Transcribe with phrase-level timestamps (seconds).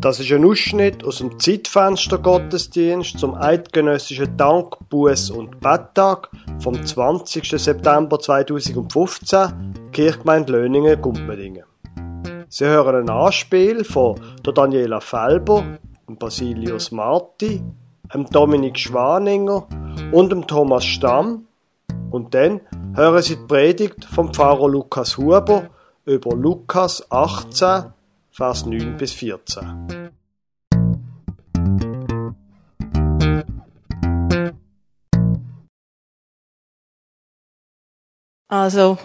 [0.00, 6.82] Das ist ein Ausschnitt aus dem Zeitfenster Gottesdienst zum eidgenössischen Dank, Buß und Betttag vom
[6.82, 7.60] 20.
[7.60, 11.64] September 2015, Kirchgemeinde Löningen, Gumpendingen.
[12.48, 17.62] Sie hören ein Anspiel von Daniela Felber, Basilius Marti,
[18.30, 19.66] Dominik Schwaninger
[20.12, 21.46] und dem Thomas Stamm.
[22.10, 22.62] Und dann
[22.94, 25.68] hören Sie die Predigt vom Pfarrer Lukas Huber
[26.06, 27.92] über Lukas 18,
[28.40, 30.10] Vers 9 bis 14.
[38.48, 38.96] Also,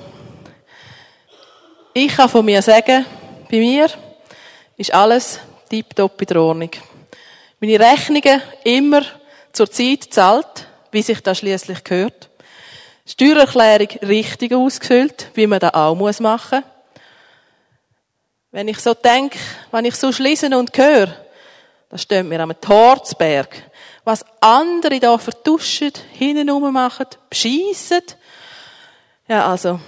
[1.93, 3.05] ich kann von mir sagen,
[3.51, 3.89] bei mir
[4.77, 6.71] ist alles tiptop in der Ordnung.
[7.59, 9.01] Meine Rechnungen immer
[9.51, 12.29] zur Zeit zahlt, wie sich das schließlich gehört.
[13.05, 16.74] Steuererklärung richtig ausgefüllt, wie man das auch machen muss.
[18.55, 19.37] Wenn ich so denke,
[19.71, 21.13] wenn ich so schließe und höre,
[21.89, 23.69] das steht mir am Torzberg.
[24.05, 28.03] Was andere da vertuschen, hinten machen, bescheissen.
[29.27, 29.81] Ja, also.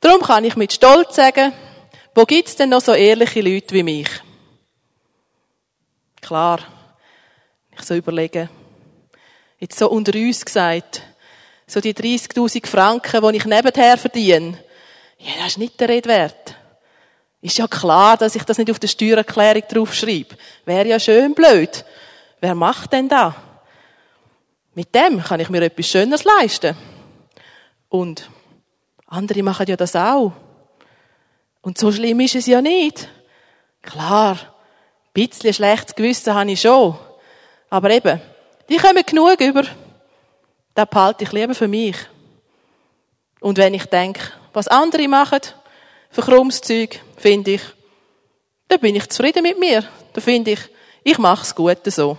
[0.00, 1.52] Darum kann ich mit Stolz sagen,
[2.14, 4.08] wo gibt's denn noch so ehrliche Leute wie mich?
[6.22, 6.60] Klar,
[7.72, 8.48] ich so überlege,
[9.58, 11.02] jetzt so unter uns gesagt,
[11.66, 14.58] so die 30.000 Franken, die ich nebenher verdiene,
[15.18, 16.45] ja, das ist nicht der Rede wert.
[17.40, 20.36] Ist ja klar, dass ich das nicht auf der Steuererklärung draufschreibe.
[20.64, 21.84] Wäre ja schön blöd.
[22.40, 23.34] Wer macht denn da?
[24.74, 26.76] Mit dem kann ich mir etwas Schönes leisten.
[27.88, 28.28] Und
[29.06, 30.32] andere machen ja das auch.
[31.62, 33.08] Und so schlimm ist es ja nicht.
[33.82, 36.98] Klar, ein bisschen schlechtes Gewissen habe ich schon.
[37.70, 38.20] Aber eben,
[38.68, 39.64] die kommen genug über.
[40.74, 41.96] Das behalte ich lieber für mich.
[43.40, 44.20] Und wenn ich denke,
[44.52, 45.40] was andere machen,
[46.16, 47.62] verkrummtes Zeug, finde ich,
[48.68, 49.84] da bin ich zufrieden mit mir.
[50.14, 50.60] Da finde ich,
[51.04, 52.16] ich mache es gut so.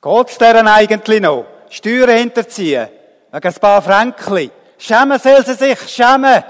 [0.00, 1.46] Geht's deren eigentlich noch?
[1.68, 2.88] Steuern hinterziehen?
[3.32, 4.50] Wegen ein paar Fränkli?
[4.78, 6.44] Schämen soll sie sich, schämen!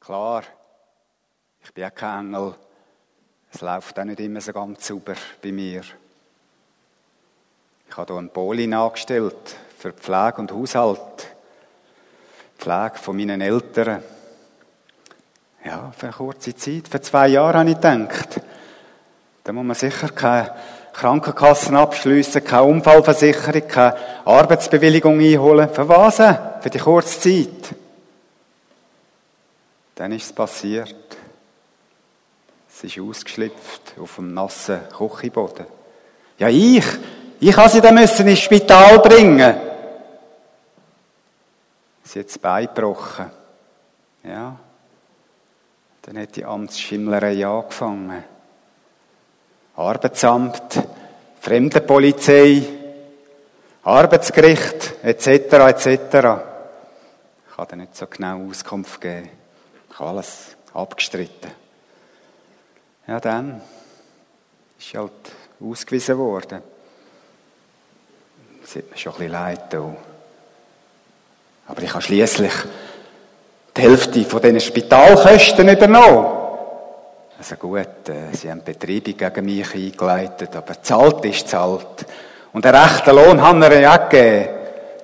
[0.00, 0.44] Klar,
[1.62, 2.54] ich bin ja kein Engel.
[3.52, 5.82] Es läuft auch nicht immer so ganz sauber bei mir.
[7.88, 11.28] Ich habe hier einen Polin angestellt für Pflege und Haushalt.
[12.58, 14.02] Pflege von meinen Eltern.
[15.64, 18.40] Ja, für eine kurze Zeit, für zwei Jahre habe ich gedacht.
[19.44, 20.52] Da muss man sicher keine
[20.92, 25.68] Krankenkassen abschliessen, keine Unfallversicherung, keine Arbeitsbewilligung einholen.
[25.72, 26.16] Für was?
[26.16, 27.74] Für die kurze Zeit.
[29.94, 30.96] Dann ist es passiert.
[32.68, 35.66] Es ist ausgeschlüpft auf dem nassen Küchenboden.
[36.38, 36.84] Ja, ich,
[37.40, 39.67] ich habe sie dann ins Spital bringen.
[42.08, 43.26] Sie hat das.
[44.24, 44.58] Ja.
[46.00, 48.24] Dann hat die Amtsschimmlerei angefangen.
[49.76, 50.88] Arbeitsamt,
[51.38, 52.62] Fremdenpolizei,
[53.82, 55.84] Arbeitsgericht, etc., etc.
[55.84, 59.28] Ich kann da nicht so genau Auskunft geben.
[59.90, 61.50] Ich habe alles abgestritten.
[63.06, 63.60] Ja, dann
[64.78, 65.12] ist halt
[65.60, 66.62] ausgewiesen worden.
[68.62, 69.96] Das hat mir schon ein bisschen leid da.
[71.68, 72.52] Aber ich habe schließlich
[73.76, 76.26] die Hälfte von diesen Spitalkosten übernommen.
[77.38, 82.04] Also gut, äh, sie haben Betriebe gegen mich eingeleitet, aber zahlt ist zahlt.
[82.52, 84.54] Und den rechten Lohn haben wir ja gegeben.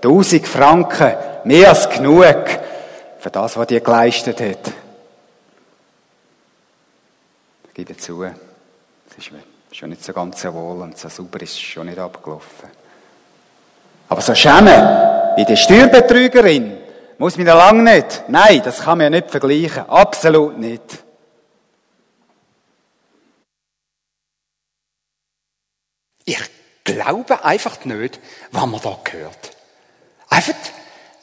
[0.02, 1.14] 1000 Franken,
[1.44, 2.44] mehr als genug
[3.18, 4.72] für das, was die geleistet hat.
[7.68, 8.32] Ich gebe zu, es
[9.16, 9.30] ist
[9.72, 12.68] schon nicht so ganz so wohl und so sauber ist es schon nicht abgelaufen.
[14.08, 15.03] Aber so schämen
[15.36, 16.78] wie die Steuerbetrügerin
[17.18, 18.24] muss man ja lange nicht.
[18.28, 19.88] Nein, das kann man ja nicht vergleichen.
[19.88, 20.82] Absolut nicht.
[26.24, 26.38] Ich
[26.84, 28.18] glaube einfach nicht,
[28.50, 29.56] was man da gehört.
[30.28, 30.54] Einfach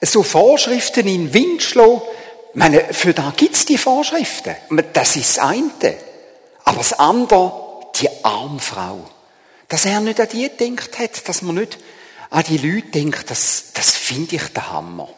[0.01, 2.01] so Vorschriften in Winschlo,
[2.49, 4.55] ich meine, für da gibt's die Vorschriften.
[4.93, 5.97] Das ist das eine.
[6.65, 7.53] Aber das andere,
[7.95, 8.99] die Armfrau.
[9.67, 11.77] Dass er nicht an die gedacht hat, dass man nicht
[12.31, 15.09] an die Leute denkt, das, das finde ich der Hammer.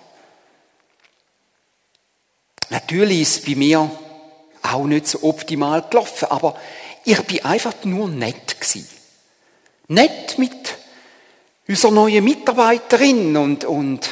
[2.69, 3.89] Natürlich ist es bei mir
[4.61, 6.59] auch nicht so optimal gelaufen, aber
[7.05, 8.87] ich bin einfach nur nett gewesen
[9.87, 10.77] nett mit
[11.67, 14.09] unserer neuen Mitarbeiterin und, und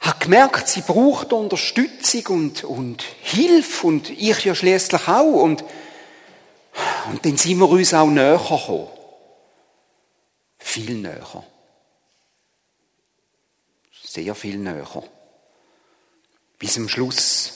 [0.00, 5.64] habe gemerkt, sie braucht Unterstützung und, und Hilfe und ich ja schließlich auch und,
[7.10, 8.88] und dann sind wir uns auch näher gekommen.
[10.58, 11.44] Viel näher.
[14.16, 15.02] Sehr viel näher.
[16.58, 17.52] bis am Schluss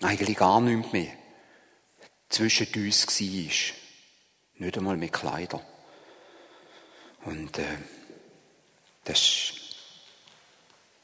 [0.00, 1.12] eigentlich gar nichts mehr
[2.30, 3.76] zwischen uns war.
[4.54, 5.60] Nicht einmal mit Kleider.
[7.26, 7.76] Und äh,
[9.04, 9.52] das ist...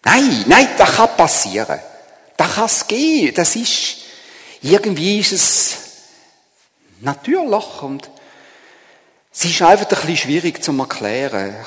[0.04, 1.78] Nein, nein, das kann passieren.
[2.38, 3.34] Das kann es gehen.
[3.34, 3.98] Das ist...
[4.62, 5.78] Irgendwie ist es
[7.00, 8.10] natürlich und
[9.30, 11.62] es ist einfach ein bisschen schwierig zu erklären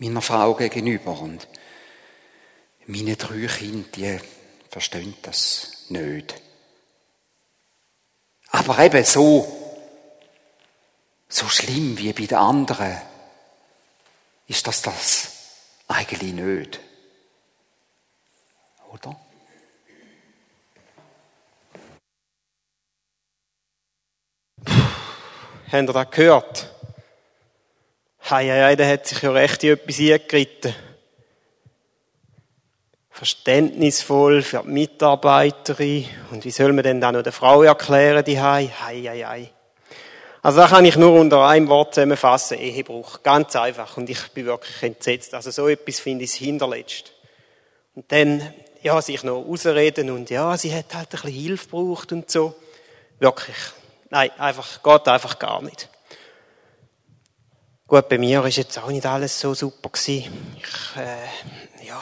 [0.00, 1.46] meiner Frau gegenüber und
[2.86, 4.18] meine drei Kinder, die
[4.70, 6.40] verstehen das nicht.
[8.48, 9.46] Aber eben so,
[11.28, 12.96] so schlimm wie bei den anderen,
[14.48, 15.32] ist das das
[15.86, 16.80] eigentlich nicht.
[18.92, 19.20] Oder?
[25.70, 26.79] Habt ihr das gehört?
[28.30, 30.72] Hei, hei, hei, der hat sich ja recht in etwas eingeritten.
[33.10, 36.08] Verständnisvoll für die Mitarbeiterin.
[36.30, 38.70] Und wie soll man denn da noch der Frau erklären, die Hei?
[38.86, 39.50] Hei, hei, hei.
[40.42, 43.24] Also da kann ich nur unter einem Wort zusammenfassen, Ehebruch.
[43.24, 43.96] Ganz einfach.
[43.96, 45.34] Und ich bin wirklich entsetzt.
[45.34, 47.12] Also so etwas finde ich hinterletzt.
[47.96, 52.12] Und dann, ja, sich noch ausreden und ja, sie hat halt ein bisschen Hilfe gebraucht
[52.12, 52.54] und so.
[53.18, 53.56] Wirklich.
[54.08, 55.88] Nein, einfach, geht einfach gar nicht.
[57.90, 59.90] Gut, bei mir ist jetzt auch nicht alles so super.
[59.94, 60.14] Ich,
[60.96, 62.00] äh, ja.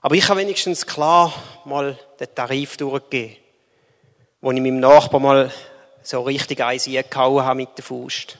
[0.00, 3.38] Aber ich habe wenigstens klar mal den Tarif durchgegeben,
[4.40, 5.50] wo ich meinem Nachbar mal
[6.04, 8.38] so richtig eins eingehauen habe mit der Faust.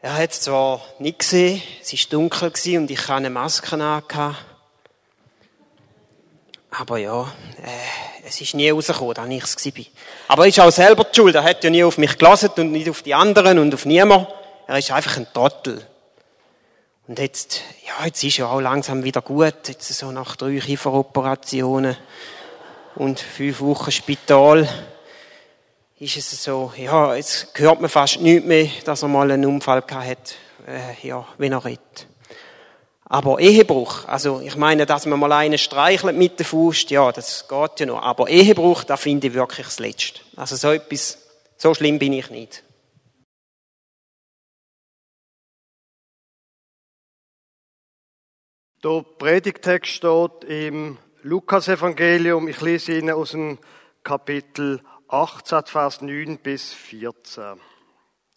[0.00, 4.36] Er hat es zwar nicht gesehen, es war dunkel und ich hatte eine Maske an.
[6.78, 7.22] Aber ja,
[7.62, 9.84] äh, es ist nie rausgekommen, dass ich es war.
[10.28, 11.34] Aber er ist auch selber die Schuld.
[11.34, 14.26] Er hat ja nie auf mich gelassen und nicht auf die anderen und auf niemanden.
[14.66, 15.86] Er ist einfach ein Trottel.
[17.06, 19.68] Und jetzt, ja, jetzt ist ja auch langsam wieder gut.
[19.68, 21.96] Jetzt so nach drei Kieferoperationen
[22.94, 24.66] und fünf Wochen Spital
[25.98, 29.82] ist es so, ja, jetzt hört man fast nichts mehr, dass er mal einen Unfall
[29.82, 30.34] gehabt hat,
[30.66, 32.06] äh, ja, wenn er redet.
[33.04, 37.46] Aber Ehebruch, also ich meine, dass man mal einen streichelt mit der Faust, ja, das
[37.48, 38.02] geht ja noch.
[38.02, 40.20] Aber Ehebruch, da finde ich wirklich das Letzte.
[40.36, 41.18] Also so etwas,
[41.56, 42.64] so schlimm bin ich nicht.
[48.82, 52.48] Der Predigtext steht im Lukasevangelium.
[52.48, 53.58] Ich lese Ihnen aus dem
[54.02, 57.60] Kapitel 18, Vers 9 bis 14.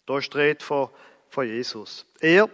[0.06, 0.90] Da steht von,
[1.30, 2.06] von Jesus.
[2.20, 2.48] Er,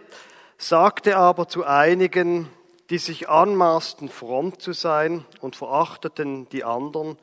[0.67, 2.49] sagte aber zu einigen,
[2.89, 7.17] die sich anmaßten, fromm zu sein und verachteten die anderen,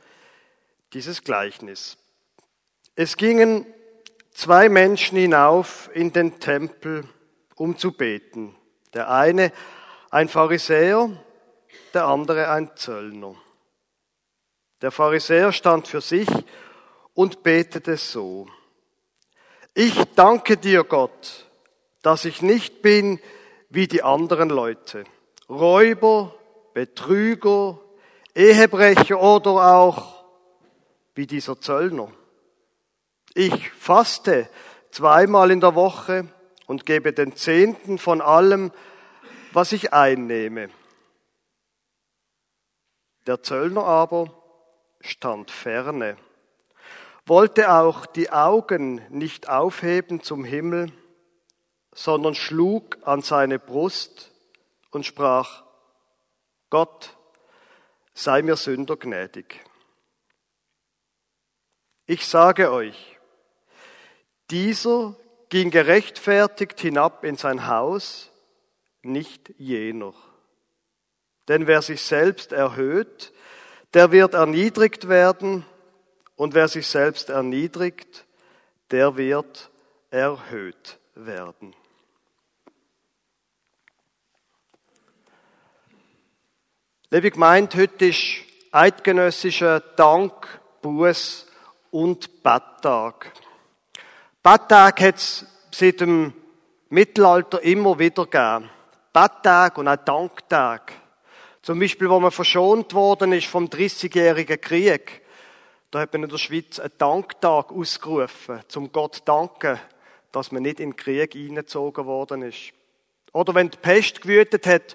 [0.93, 1.97] dieses Gleichnis.
[2.97, 3.67] Es gingen
[4.33, 7.05] zwei Menschen hinauf in den Tempel,
[7.57, 8.57] um zu beten.
[8.95, 9.53] Der eine
[10.11, 11.11] ein Pharisäer,
[11.95, 13.35] der andere ein Zöllner.
[14.83, 16.29] Der Pharisäer stand für sich
[17.15, 18.49] und betete so.
[19.75, 21.50] Ich danke dir, Gott,
[22.03, 23.21] dass ich nicht bin
[23.69, 25.05] wie die anderen Leute.
[25.49, 26.35] Räuber,
[26.75, 27.79] Betrüger,
[28.35, 30.25] Ehebrecher oder auch
[31.15, 32.11] wie dieser Zöllner.
[33.35, 34.49] Ich faste
[34.91, 36.29] zweimal in der Woche
[36.67, 38.73] und gebe den Zehnten von allem,
[39.53, 40.71] was ich einnehme.
[43.27, 44.33] Der Zöllner aber
[45.01, 46.17] stand ferne,
[47.27, 50.93] wollte auch die Augen nicht aufheben zum Himmel,
[52.01, 54.31] sondern schlug an seine Brust
[54.91, 55.65] und sprach,
[56.71, 57.15] Gott,
[58.15, 59.63] sei mir Sünder gnädig.
[62.07, 63.19] Ich sage euch,
[64.51, 65.15] dieser
[65.51, 68.31] ging gerechtfertigt hinab in sein Haus,
[69.03, 70.15] nicht jener.
[71.49, 73.31] Denn wer sich selbst erhöht,
[73.93, 75.67] der wird erniedrigt werden,
[76.37, 78.25] und wer sich selbst erniedrigt,
[78.91, 79.71] der wird
[80.11, 81.77] erhöht werden.
[87.13, 88.37] Liebe Gemeinde, heute ist
[88.71, 90.33] eidgenössischer Dank,
[90.81, 91.45] Buß
[91.91, 93.33] und Betttag.
[94.45, 96.33] Betttag hat es seit dem
[96.89, 98.71] Mittelalter immer wieder gegeben.
[99.13, 100.93] Betttag und auch Danktag.
[101.63, 105.23] Zum Beispiel, wo man verschont worden ist vom 30-jährigen Krieg.
[105.91, 109.81] Da hat man in der Schweiz einen Danktag ausgerufen, zum Gott danken,
[110.31, 112.73] dass man nicht in den Krieg eingezogen worden ist.
[113.33, 114.95] Oder wenn die Pest gewütet hat,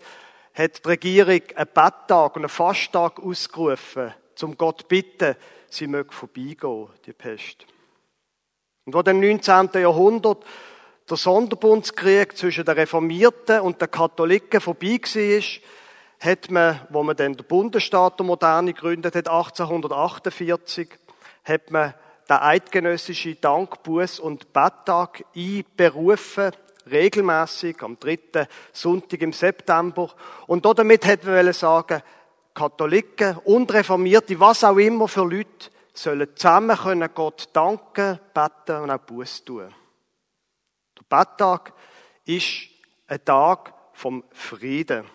[0.55, 5.35] hat die Regierung einen Betttag und einen Fasttag ausgerufen, zum Gott bitten,
[5.69, 7.65] sie möge vorbeigehen, die Pest.
[8.85, 9.69] Und wo im 19.
[9.73, 10.45] Jahrhundert
[11.09, 15.43] der Sonderbundskrieg zwischen den Reformierten und den Katholiken vorbei war,
[16.19, 20.87] hat man, wo man dann den Bundesstaat der Moderne gegründet hat, 1848,
[21.43, 21.93] hat man
[22.29, 26.51] den eidgenössischen Dank, Buß und Betttag einberufen,
[26.89, 30.11] regelmäßig am dritten Sonntag im September.
[30.47, 32.01] Und damit hat man sagen,
[32.53, 38.91] Katholiken und Reformierte, was auch immer für Leute, sollen zusammen können Gott danken, beten und
[38.91, 39.73] auch Buß tun.
[40.97, 41.73] Der Betttag
[42.25, 42.67] ist
[43.07, 45.05] ein Tag vom Frieden.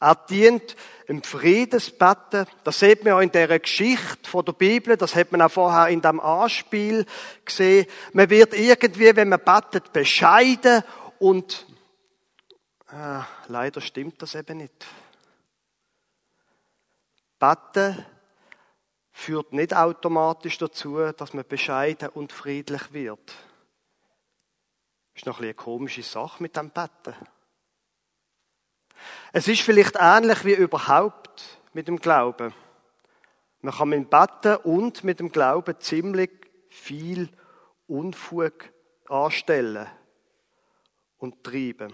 [0.00, 0.76] Er dient
[1.06, 2.46] im Friedensbetten.
[2.62, 4.96] Das sieht man ja in der Geschichte von der Bibel.
[4.96, 7.04] Das hat man auch vorher in dem Anspiel
[7.44, 7.86] gesehen.
[8.12, 10.84] Man wird irgendwie, wenn man betet, bescheiden
[11.18, 11.66] und
[12.90, 14.86] äh, leider stimmt das eben nicht.
[17.38, 18.04] Betten
[19.10, 23.34] führt nicht automatisch dazu, dass man bescheiden und friedlich wird.
[25.14, 27.14] Ist noch ein eine komische Sache mit dem Betten.
[29.32, 32.54] Es ist vielleicht ähnlich wie überhaupt mit dem Glauben.
[33.60, 36.30] Man kann mit dem Betten und mit dem Glauben ziemlich
[36.70, 37.28] viel
[37.86, 38.70] Unfug
[39.08, 39.86] anstellen
[41.18, 41.92] und treiben.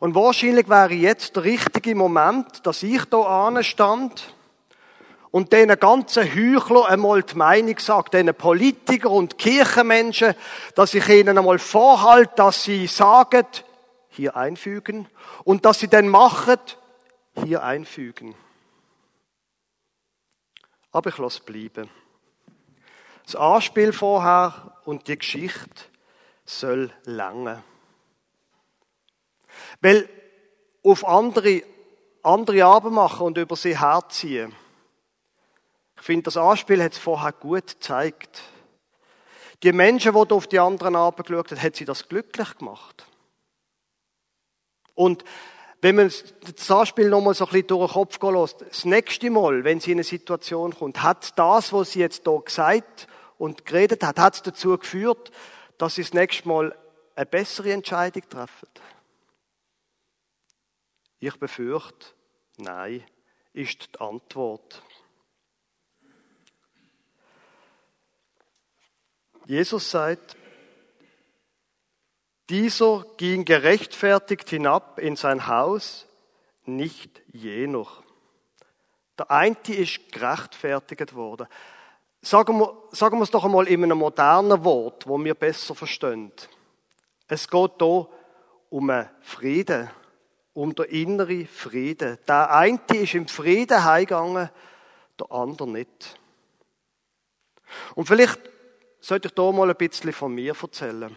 [0.00, 4.34] Und wahrscheinlich wäre jetzt der richtige Moment, dass ich da stand
[5.30, 10.34] und diesen ganzen Heuchler einmal die Meinung sage, diesen Politiker und Kirchenmenschen,
[10.76, 13.44] dass ich ihnen einmal vorhalte, dass sie sagen,
[14.14, 15.08] hier einfügen
[15.44, 16.58] und dass sie dann machen,
[17.44, 18.34] hier einfügen.
[20.92, 21.90] Aber ich lasse bleiben.
[23.24, 25.84] Das Anspiel vorher und die Geschichte
[26.44, 27.62] soll lange.
[29.80, 30.08] Weil
[30.82, 31.62] auf andere,
[32.22, 34.54] andere Arbeit machen und über sie herziehen.
[35.96, 38.42] Ich finde, das Anspiel hat es vorher gut gezeigt.
[39.62, 43.06] Die Menschen, die auf die anderen Arbeit geschaut haben, hat sie das glücklich gemacht.
[44.94, 45.24] Und
[45.80, 46.10] wenn man
[46.56, 49.80] das Anspiel nochmal so ein bisschen durch den Kopf gehen lässt, das nächste Mal, wenn
[49.80, 54.18] sie in eine Situation kommt, hat das, was sie jetzt hier gesagt und geredet hat,
[54.18, 55.30] hat es dazu geführt,
[55.76, 56.74] dass sie das nächste Mal
[57.16, 58.68] eine bessere Entscheidung treffen.
[61.20, 62.06] Ich befürchte,
[62.56, 63.04] nein,
[63.52, 64.82] ist die Antwort.
[69.46, 70.36] Jesus sagt,
[72.50, 76.06] dieser ging gerechtfertigt hinab in sein Haus,
[76.64, 77.86] nicht jener.
[79.18, 81.46] Der eine ist gerechtfertigt worden.
[82.22, 86.32] Sagen wir, sagen wir es doch einmal in einem modernen Wort, wo wir besser verstehen.
[87.28, 88.08] Es geht hier
[88.70, 89.90] um einen Frieden
[90.54, 92.16] um den inneren Frieden.
[92.26, 94.48] Der eine ist im Frieden heimgegangen,
[95.18, 96.18] der andere nicht.
[97.96, 98.40] Und vielleicht
[99.00, 101.14] sollte ich da mal ein bisschen von mir erzählen.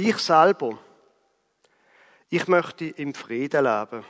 [0.00, 0.78] Ich selber,
[2.28, 4.04] ich möchte im Frieden leben.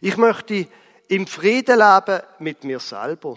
[0.00, 0.68] Ich möchte
[1.08, 3.36] im Frieden leben mit mir selber.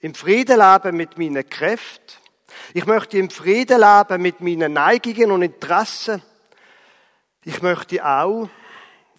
[0.00, 2.16] Im Frieden leben mit meinen Kräften.
[2.74, 6.20] Ich möchte im Frieden leben mit meinen Neigungen und Interessen.
[7.44, 8.48] Ich möchte auch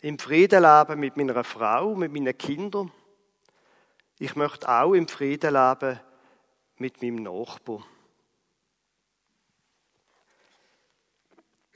[0.01, 2.91] im Frieden leben mit meiner Frau, mit meinen Kindern.
[4.19, 6.01] Ich möchte auch im Frieden leben
[6.79, 7.85] mit meinem Nachbarn.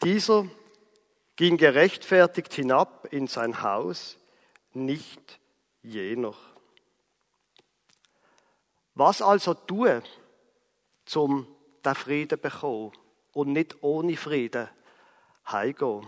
[0.03, 0.47] Dieser
[1.35, 4.17] ging gerechtfertigt hinab in sein Haus,
[4.73, 5.39] nicht
[5.81, 6.33] jener.
[8.93, 10.01] Was also tun,
[11.05, 11.47] zum
[11.85, 12.91] den Frieden bekommen
[13.33, 14.69] und nicht ohne Frieden
[15.51, 16.07] heimgehen?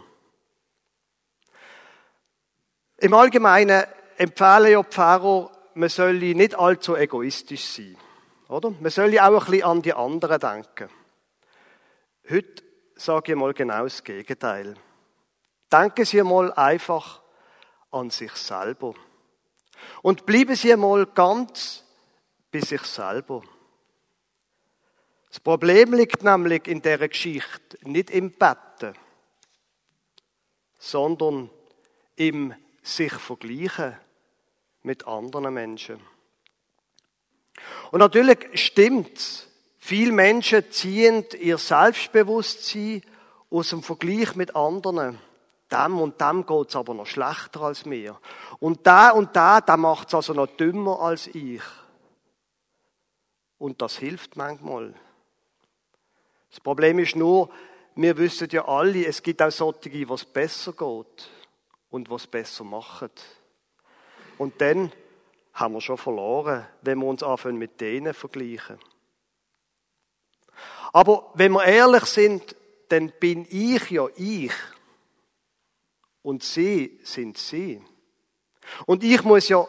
[2.98, 3.86] Im Allgemeinen
[4.18, 7.98] empfehlen ja Pfarrer, man soll nicht allzu egoistisch sein.
[8.50, 8.72] Oder?
[8.72, 10.90] Man soll auch ein bisschen an die anderen denken.
[12.30, 12.69] Heute
[13.00, 14.76] sage ich mal genau das Gegenteil.
[15.72, 17.22] Denken Sie mal einfach
[17.92, 18.94] an sich selber.
[20.02, 21.84] Und bleiben Sie mal ganz
[22.52, 23.42] bei sich selber.
[25.30, 28.96] Das Problem liegt nämlich in der Geschichte nicht im Betten,
[30.80, 31.52] sondern
[32.16, 33.96] im sich vergleichen
[34.82, 36.02] mit anderen Menschen.
[37.92, 39.49] Und natürlich stimmt's.
[39.90, 43.02] Viele Menschen ziehen ihr Selbstbewusstsein
[43.50, 45.18] aus dem Vergleich mit anderen.
[45.72, 48.16] Dem und dem geht's aber noch schlechter als mir.
[48.60, 51.64] Und da und da, der macht's also noch dümmer als ich.
[53.58, 54.94] Und das hilft manchmal.
[56.52, 57.50] Das Problem ist nur,
[57.96, 61.32] wir wissen ja alle, es gibt auch solche, was besser geht
[61.90, 63.10] und was besser machen.
[64.38, 64.92] Und dann
[65.54, 68.78] haben wir schon verloren, wenn wir uns anfangen mit denen vergleichen.
[70.94, 72.56] Aber wenn wir ehrlich sind,
[72.90, 74.52] dann bin ich ja ich
[76.22, 77.84] Und sie sind sie.
[78.86, 79.68] Und ich muss ja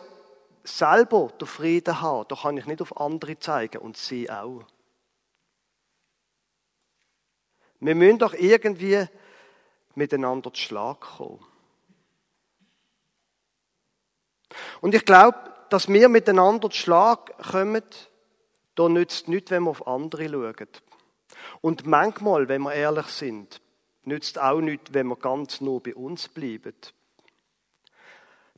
[0.64, 2.26] selber den Frieden haben.
[2.28, 4.64] Da kann ich nicht auf andere zeigen und sie auch.
[7.80, 9.06] Wir müssen doch irgendwie
[9.94, 11.44] miteinander zu Schlag kommen.
[14.80, 15.38] Und ich glaube,
[15.70, 17.84] dass wir miteinander zu Schlag kommen,
[18.80, 20.68] da nützt nichts, wenn wir auf andere schauen.
[21.60, 23.60] Und manchmal, wenn wir ehrlich sind,
[24.04, 26.74] nützt auch nichts, wenn wir ganz nur bei uns bleiben.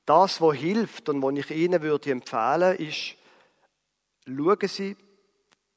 [0.07, 3.17] Das, was hilft und was ich Ihnen würde empfehlen, ist,
[4.27, 4.97] schauen Sie,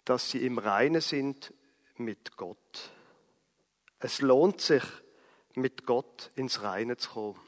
[0.03, 1.51] dass Sie im Reinen sind
[1.97, 2.91] mit Gott.
[3.97, 4.83] Es lohnt sich,
[5.55, 7.39] mit Gott ins Reine zu kommen.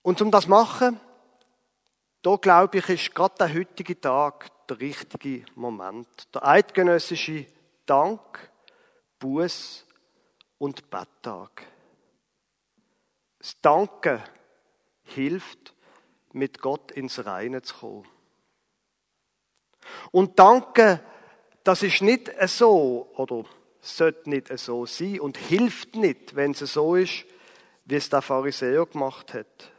[0.00, 0.98] Und um das zu machen,
[2.22, 6.34] da glaube ich, ist gerade der heutige Tag der richtige Moment.
[6.34, 7.46] Der eidgenössische
[7.86, 8.50] Dank,
[9.18, 9.86] Buß
[10.58, 11.66] und Betttag.
[13.38, 14.22] Das Danken
[15.02, 15.74] hilft,
[16.32, 18.08] mit Gott ins Reine zu kommen.
[20.10, 21.00] Und Danken,
[21.62, 23.44] das ist nicht so, oder
[23.80, 27.24] sollte nicht so sein und hilft nicht, wenn es so ist,
[27.84, 29.72] wie es der Pharisäer gemacht hat.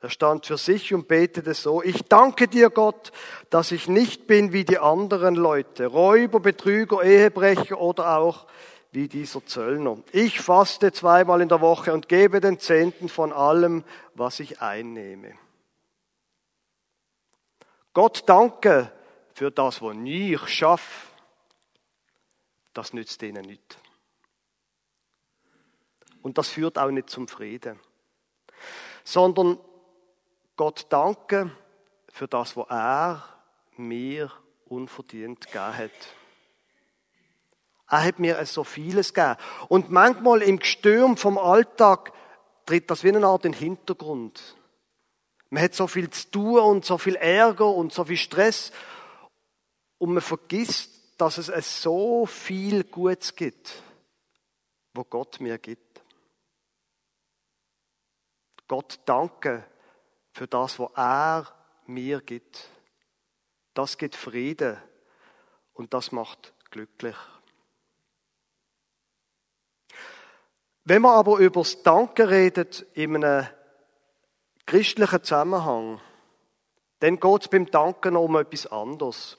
[0.00, 3.12] Er stand für sich und betete so, ich danke dir Gott,
[3.50, 8.46] dass ich nicht bin wie die anderen Leute, Räuber, Betrüger, Ehebrecher oder auch
[8.92, 9.98] wie dieser Zöllner.
[10.12, 15.34] Ich faste zweimal in der Woche und gebe den Zehnten von allem, was ich einnehme.
[17.92, 18.90] Gott danke
[19.34, 21.08] für das, was ich schaffe.
[22.72, 23.78] Das nützt ihnen nicht.
[26.22, 27.78] Und das führt auch nicht zum Frieden.
[29.04, 29.58] Sondern
[30.60, 31.56] Gott danken
[32.10, 33.24] für das, was er
[33.78, 34.30] mir
[34.66, 35.90] unverdient gegeben hat.
[37.88, 39.38] Er hat mir so vieles gegeben.
[39.70, 42.12] Und manchmal im Gestürm vom Alltag
[42.66, 44.54] tritt das wie eine Art in den Hintergrund.
[45.48, 48.70] Man hat so viel zu tun und so viel Ärger und so viel Stress.
[49.96, 53.82] Und man vergisst, dass es so viel Gutes gibt,
[54.92, 56.02] wo Gott mir gibt.
[58.68, 59.69] Gott danke
[60.40, 61.46] für das, was er
[61.84, 62.70] mir gibt.
[63.74, 64.78] Das gibt Frieden
[65.74, 67.16] und das macht glücklich.
[70.84, 73.48] Wenn man aber über das Danken redet in einem
[74.64, 76.00] christlichen Zusammenhang,
[77.00, 79.36] dann geht es beim Danken um etwas anderes.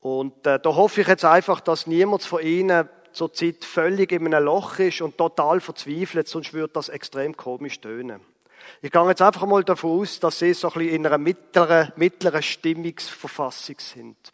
[0.00, 4.44] Und äh, da hoffe ich jetzt einfach, dass niemand von Ihnen zurzeit völlig in einem
[4.44, 8.35] Loch ist und total verzweifelt, sonst würde das extrem komisch tönen.
[8.82, 11.92] Ich gehe jetzt einfach mal davon aus, dass sie so ein bisschen in einer mittleren,
[11.96, 14.32] mittleren Stimmungsverfassung sind.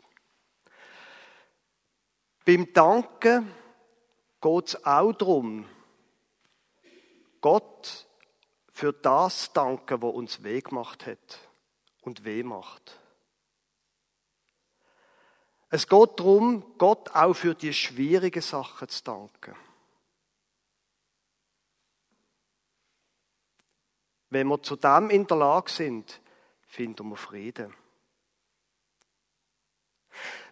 [2.44, 3.50] Beim Danken
[4.40, 5.66] geht es auch darum,
[7.40, 8.06] Gott
[8.72, 11.38] für das danken, was uns weh gemacht hat
[12.02, 12.98] und weh macht.
[15.68, 19.56] Es geht darum, Gott auch für die schwierigen Sachen zu danken.
[24.32, 26.22] Wenn wir zu dem in der Lage sind,
[26.66, 27.74] finden wir Frieden.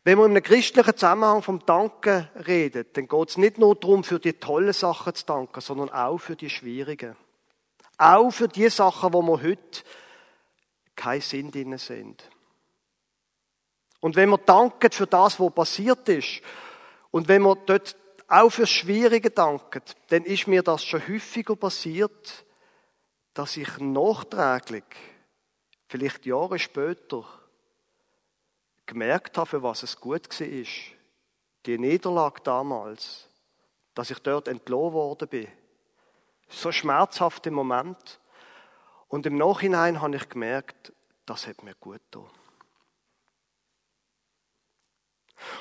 [0.05, 4.05] Wenn wir in einem christlichen Zusammenhang vom Danken reden, dann geht es nicht nur darum,
[4.05, 7.17] für die tollen Sachen zu danken, sondern auch für die schwierigen.
[7.97, 9.83] Auch für die Sachen, wo wir heute
[10.95, 12.23] keinen Sinn drin sind.
[14.01, 16.43] Und wenn wir danken für das, was passiert ist,
[17.11, 17.97] und wenn wir dort
[18.29, 22.45] auch für Schwierige danken, dann ist mir das schon häufiger passiert,
[23.35, 24.85] dass ich nachträglich,
[25.89, 27.25] vielleicht Jahre später,
[28.87, 30.67] gemerkt habe, für was es gut war.
[31.67, 33.29] Die Niederlage damals,
[33.95, 35.49] dass ich dort entlohnt worden bin.
[36.49, 38.19] So schmerzhaft im Moment.
[39.09, 40.93] Und im Nachhinein habe ich gemerkt,
[41.27, 42.29] das hat mir gut getan.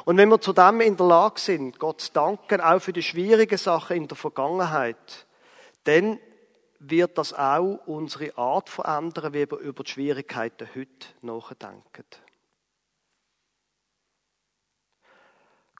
[0.05, 3.03] Und wenn wir zu dem in der Lage sind, Gott zu danken, auch für die
[3.03, 5.27] schwierigen Sachen in der Vergangenheit,
[5.84, 6.19] dann
[6.79, 12.05] wird das auch unsere Art verändern, wie wir über die Schwierigkeiten heute nachdenken.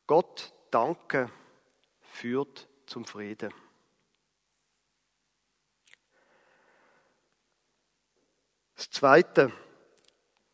[0.06, 1.32] Gott danken
[2.02, 3.54] führt zum Frieden.
[8.76, 9.52] Das Zweite,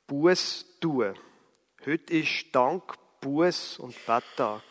[0.08, 1.18] Buß tun.
[1.86, 4.64] Heute ist Dank, Buß und Betttag.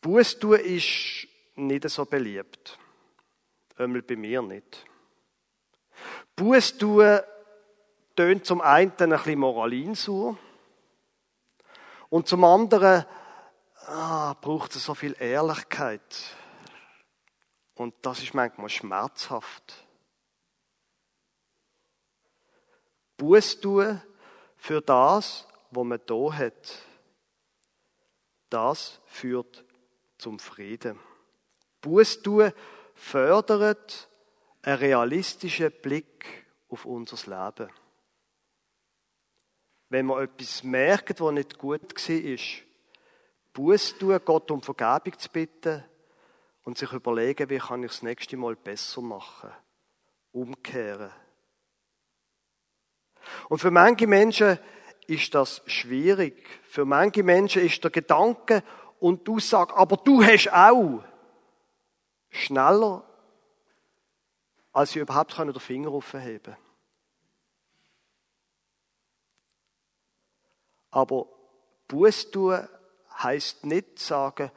[0.00, 2.78] Buß tun ist nicht so beliebt.
[3.76, 4.84] Einmal bei mir nicht.
[6.36, 7.20] Buß tun
[8.14, 10.38] tönt zum einen ein bisschen moralinsur
[12.08, 13.04] und zum anderen
[13.86, 16.00] ah, braucht es so viel Ehrlichkeit.
[17.74, 19.74] Und das ist manchmal schmerzhaft.
[23.16, 24.00] Buß tun
[24.56, 26.78] für das, was man da hat.
[28.48, 29.64] Das führt
[30.18, 31.00] zum Frieden.
[31.80, 32.52] Buß tun
[32.94, 34.08] fördert
[34.62, 37.70] einen realistischen Blick auf unser Leben.
[39.90, 42.38] Wenn man etwas merkt, was nicht gut war,
[43.52, 45.84] Buß tun, Gott um Vergebung zu bitten
[46.64, 49.50] und sich überlegen, wie kann ich das nächste Mal besser machen.
[50.32, 51.12] Umkehren.
[53.48, 54.58] Und für manche Menschen
[55.06, 56.44] ist das schwierig.
[56.64, 58.62] Für manche Menschen ist der Gedanke
[58.98, 61.04] und die Aussage, aber du hast auch,
[62.34, 63.04] schneller,
[64.72, 66.56] als sie überhaupt den Finger aufheben können.
[70.90, 71.26] Aber
[71.88, 72.68] Buß tun
[73.18, 74.50] heisst nicht sagen,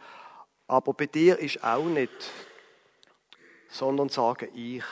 [0.67, 2.31] aber bei dir ist auch nicht,
[3.69, 4.83] sondern sagen ich.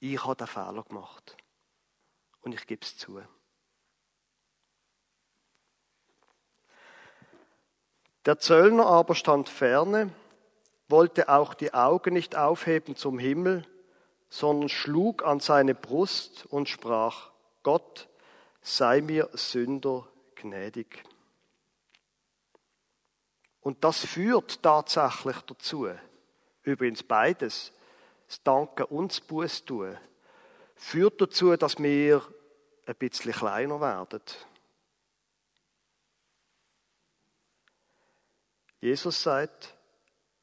[0.00, 1.36] Ich habe den Fehler gemacht.
[2.40, 3.22] Und ich gebe es zu.
[8.24, 10.12] Der Zöllner aber stand ferne,
[10.92, 13.66] wollte auch die Augen nicht aufheben zum Himmel,
[14.28, 17.32] sondern schlug an seine Brust und sprach,
[17.64, 18.08] Gott,
[18.60, 21.02] sei mir Sünder gnädig.
[23.60, 25.88] Und das führt tatsächlich dazu,
[26.62, 27.72] übrigens beides,
[28.26, 29.98] das Danken und das Buß tun,
[30.76, 32.22] führt dazu, dass wir
[32.86, 34.22] ein bisschen kleiner werden.
[38.80, 39.76] Jesus sagt,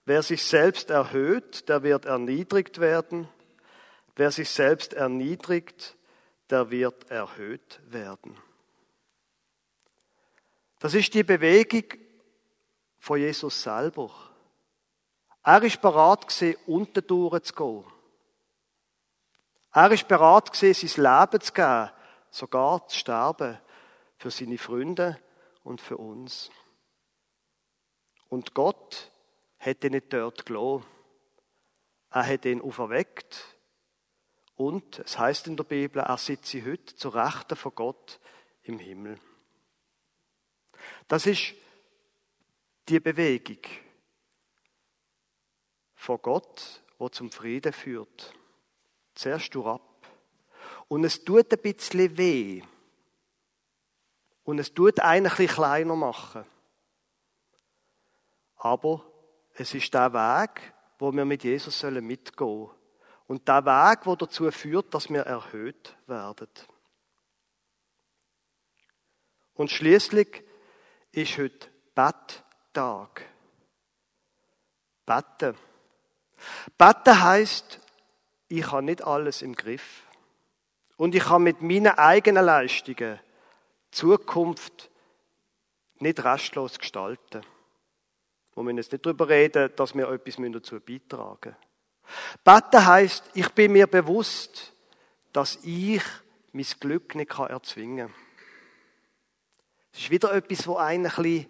[0.10, 3.28] wer sich selbst erhöht, der wird erniedrigt werden.
[4.15, 5.95] Wer sich selbst erniedrigt,
[6.50, 8.36] der wird erhöht werden.
[10.80, 11.84] Das ist die Bewegung
[12.98, 14.10] von Jesus selber.
[15.43, 17.86] Er ist bereit gewesen, unten durchzugehen.
[19.72, 21.89] Er ist bereit gewesen, sein Leben zu geben,
[22.32, 23.60] sogar zu sterben
[24.17, 25.19] für seine Freunde
[25.63, 26.50] und für uns.
[28.28, 29.12] Und Gott
[29.60, 30.86] hätte ihn nicht dort gelassen.
[32.10, 33.58] Er hat ihn auferweckt.
[34.56, 38.19] Und es heißt in der Bibel, er sitze heute zur Rechten von Gott
[38.63, 39.19] im Himmel.
[41.08, 41.54] Das ist
[42.88, 43.60] die Bewegung
[45.95, 48.34] von Gott, wo zum Frieden führt.
[49.13, 49.82] Zuerst du ab.
[50.88, 52.63] Und es tut ein bisschen weh.
[54.43, 56.45] Und es tut einen ein bisschen kleiner machen.
[58.56, 59.09] Aber
[59.60, 62.69] es ist der Weg, wo wir mit Jesus mitgehen sollen.
[63.28, 66.48] Und der Weg, der dazu führt, dass wir erhöht werden.
[69.56, 70.43] Und schließlich
[71.12, 73.26] ist heute Betttag.
[75.06, 75.58] Betten.
[76.78, 77.82] Betten heißt,
[78.48, 80.08] ich habe nicht alles im Griff.
[80.95, 83.19] Und ich kann mit meinen eigenen Leistungen
[83.91, 84.89] Zukunft
[85.95, 87.43] nicht restlos gestalten.
[88.60, 91.69] Wir müssen jetzt nicht darüber reden, dass wir etwas dazu beitragen müssen.
[92.43, 94.74] Beten heisst, ich bin mir bewusst,
[95.32, 96.04] dass ich
[96.52, 98.15] mein Glück nicht erzwingen kann.
[99.93, 101.48] Es ist wieder etwas, wo ein bisschen,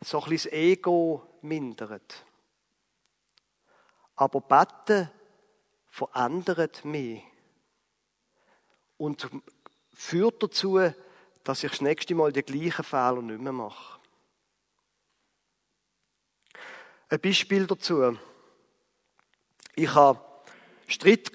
[0.00, 2.24] so ein bisschen das Ego mindert.
[4.14, 5.10] Aber Beten
[5.88, 7.24] verändert mich
[8.98, 9.28] und
[9.92, 10.78] führt dazu,
[11.42, 13.95] dass ich das nächste Mal die gleichen Fehler nicht mehr mache.
[17.08, 18.18] Ein Beispiel dazu.
[19.76, 20.20] Ich habe
[20.88, 21.30] Streit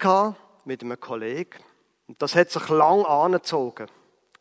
[0.65, 1.63] mit einem Kollegen
[2.07, 3.87] und das hat sich lang angezogen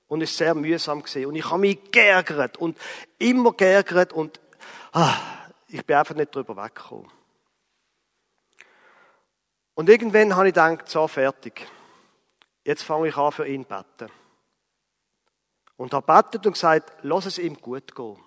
[0.08, 2.76] und ist sehr mühsam gesehen und ich habe mich geärgert und
[3.18, 4.40] immer geärgert und
[4.92, 5.14] ah,
[5.68, 7.10] ich bin einfach nicht drüber weggekommen.
[9.74, 11.66] Und irgendwann habe ich gedacht, so fertig.
[12.64, 14.12] Jetzt fange ich an für ihn zu beten.
[15.76, 18.18] Und habe betet und gesagt, lass es ihm gut gehen.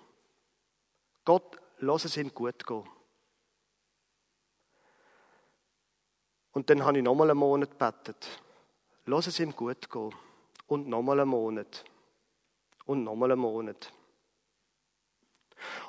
[1.24, 2.88] Gott, lass es ihm gut gehen.
[6.54, 8.40] Und dann habe ich nochmal einen Monat gebetet.
[9.06, 10.14] Lass es ihm gut gehen.
[10.66, 11.84] Und nochmal einen Monat.
[12.86, 13.92] Und nochmal einen Monat.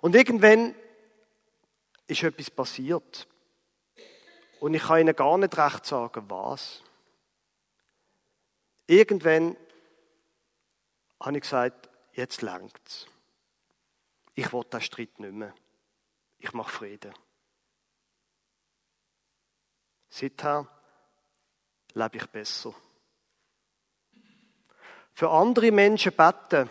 [0.02, 0.76] Und irgendwann
[2.08, 3.28] ist etwas passiert.
[4.60, 6.82] Und ich kann Ihnen gar nicht recht sagen, was.
[8.88, 9.56] Irgendwann
[11.20, 13.08] habe ich gesagt, jetzt längt's.
[14.34, 15.54] Ich will den Streit nicht mehr.
[16.40, 17.14] Ich mache Frieden.
[20.18, 20.66] Seither
[21.94, 22.74] lebe ich besser.
[25.12, 26.70] Für andere Menschen beten.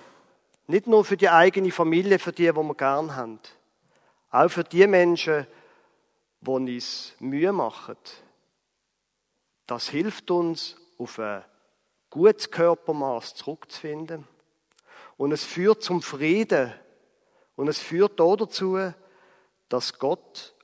[0.67, 3.39] Nicht nur für die eigene Familie, für die, die wir gern haben.
[4.31, 5.47] Auch für die Menschen,
[6.41, 7.99] die uns Mühe machen,
[9.67, 11.45] das hilft uns, auf ein
[12.09, 14.27] gutes Körpermaß zurückzufinden.
[15.19, 16.73] Und es führt zum Frieden.
[17.57, 18.95] Und es führt auch dazu,
[19.69, 20.55] dass Gott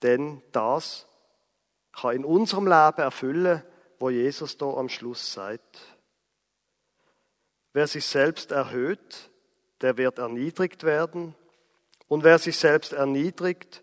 [0.00, 1.06] denn das
[2.00, 3.62] kann in unserem Leben erfüllen,
[3.98, 5.80] wo Jesus da am Schluss sagt.
[7.72, 9.30] Wer sich selbst erhöht,
[9.80, 11.34] der wird erniedrigt werden.
[12.06, 13.82] Und wer sich selbst erniedrigt,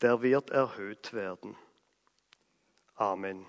[0.00, 1.56] der wird erhöht werden.
[2.94, 3.46] Amen.